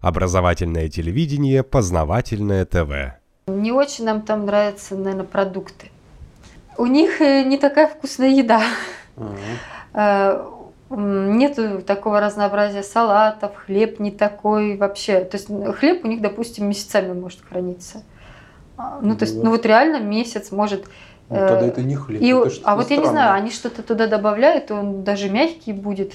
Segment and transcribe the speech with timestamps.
[0.00, 3.18] Образовательное телевидение, познавательное ТВ.
[3.48, 5.90] Не очень нам там нравятся, наверное, продукты.
[6.76, 8.62] У них э, не такая вкусная еда.
[9.16, 10.54] Uh-huh.
[10.90, 15.20] Нету такого разнообразия салатов, хлеб не такой вообще.
[15.20, 15.48] То есть
[15.78, 18.04] хлеб у них, допустим, месяцами может храниться.
[18.76, 20.86] А, ну, то есть, ну вот реально месяц может
[21.30, 22.22] ну, тогда это не хлеб.
[22.22, 22.88] И, это а вот странное.
[22.88, 26.14] я не знаю, они что-то туда добавляют, он даже мягкий будет.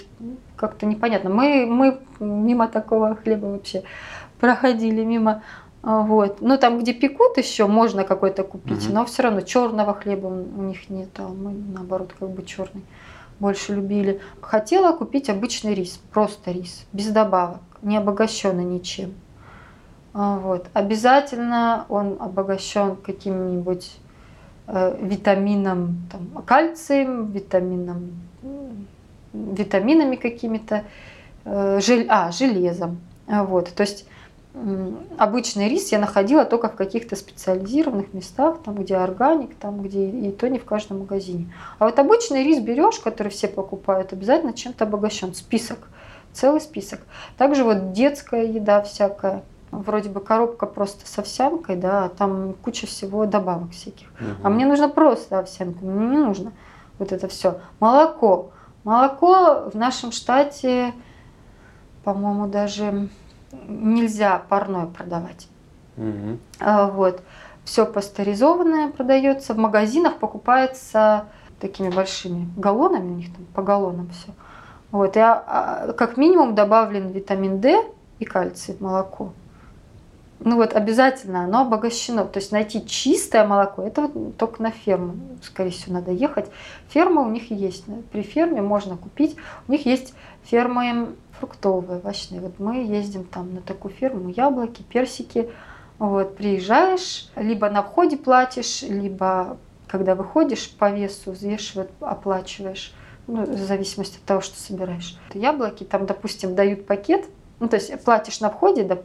[0.56, 1.30] Как-то непонятно.
[1.30, 3.84] Мы, мы мимо такого хлеба вообще
[4.40, 5.44] проходили, мимо.
[5.84, 6.42] А, вот.
[6.42, 8.94] Ну, там, где пекут еще, можно какой-то купить, угу.
[8.94, 12.84] но все равно черного хлеба у них нет, а мы, наоборот, как бы черный
[13.40, 14.22] больше любили.
[14.42, 19.14] Хотела купить обычный рис, просто рис, без добавок, не обогащенный ничем.
[20.14, 20.68] А, вот.
[20.74, 24.03] Обязательно он обогащен каким-нибудь Э,
[24.68, 28.12] витамином, там, кальцием, витамином,
[29.34, 30.84] витаминами какими-то,
[31.46, 33.02] э, жел, а, железом.
[33.28, 33.70] Вот.
[33.74, 34.06] То есть
[35.18, 40.32] обычный рис я находила только в каких-то специализированных местах, там, где органик, там, где и
[40.32, 41.52] то не в каждом магазине.
[41.80, 45.34] А вот обычный рис берешь, который все покупают, обязательно чем-то обогащен.
[45.34, 45.90] Список,
[46.34, 47.00] целый список.
[47.38, 49.44] Также вот детская еда всякая–
[49.80, 54.08] вроде бы коробка просто с овсянкой, да, а там куча всего добавок всяких.
[54.20, 54.30] Угу.
[54.44, 56.52] А мне нужно просто овсянку, мне не нужно
[57.00, 57.60] вот это все.
[57.80, 58.52] Молоко.
[58.84, 60.94] Молоко в нашем штате,
[62.04, 63.10] по-моему, даже
[63.68, 65.48] нельзя парное продавать.
[65.98, 66.38] Угу.
[66.60, 67.22] А, вот.
[67.64, 69.54] Все пастеризованное продается.
[69.54, 71.26] В магазинах покупается
[71.62, 74.34] такими большими галлонами, у них там по галлонам все.
[74.92, 75.16] Вот.
[75.16, 77.86] И а, как минимум добавлен витамин D
[78.20, 79.32] и кальций в молоко
[80.46, 82.26] ну вот обязательно оно обогащено.
[82.26, 86.50] То есть найти чистое молоко, это вот только на ферму, скорее всего, надо ехать.
[86.90, 87.86] Ферма у них есть.
[88.12, 89.36] При ферме можно купить.
[89.68, 90.14] У них есть
[90.44, 92.42] фермы фруктовые, овощные.
[92.42, 95.50] Вот мы ездим там на такую ферму, яблоки, персики.
[96.00, 99.58] Вот, приезжаешь, либо на входе платишь, либо
[99.88, 102.94] когда выходишь по весу, взвешивают, оплачиваешь.
[103.28, 105.18] Ну, в зависимости от того, что собираешь.
[105.34, 107.26] Яблоки там, допустим, дают пакет
[107.64, 108.98] ну, то есть платишь на входе, да,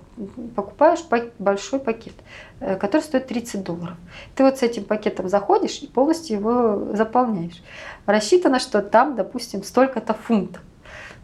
[0.56, 0.98] покупаешь
[1.38, 2.14] большой пакет,
[2.58, 3.96] э, который стоит 30 долларов.
[4.34, 7.62] Ты вот с этим пакетом заходишь и полностью его заполняешь.
[8.04, 10.60] Рассчитано, что там, допустим, столько-то фунтов.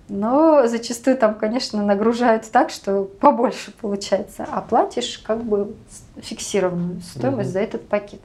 [0.09, 5.75] Но зачастую там, конечно, нагружают так, что побольше получается, а платишь как бы
[6.19, 7.53] фиксированную стоимость mm-hmm.
[7.53, 8.21] за этот пакет.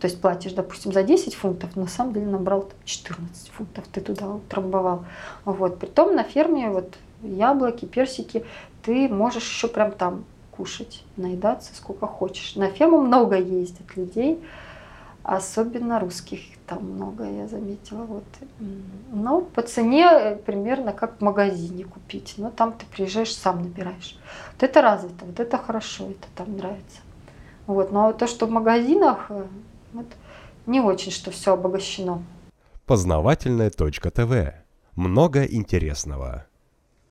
[0.00, 4.00] То есть платишь, допустим, за 10 фунтов, на самом деле набрал там 14 фунтов, ты
[4.00, 5.04] туда утрамбовал.
[5.44, 5.78] Вот.
[5.78, 8.44] Притом на ферме вот яблоки, персики,
[8.82, 12.54] ты можешь еще прям там кушать, наедаться сколько хочешь.
[12.56, 14.42] На ферму много ездят людей,
[15.22, 18.04] особенно русских там много, я заметила.
[18.04, 18.24] Вот.
[19.12, 22.34] Но по цене э, примерно как в магазине купить.
[22.36, 24.18] Но там ты приезжаешь, сам набираешь.
[24.52, 27.00] Вот это развито, вот это хорошо, это там нравится.
[27.66, 27.92] Вот.
[27.92, 29.44] Но то, что в магазинах, э,
[29.92, 30.06] вот,
[30.66, 32.22] не очень, что все обогащено.
[32.86, 34.54] Познавательная точка ТВ.
[34.94, 36.46] Много интересного.